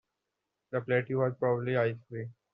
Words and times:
The 0.71 0.81
plateau 0.81 1.19
was 1.19 1.35
probably 1.39 1.77
ice-free. 1.77 2.29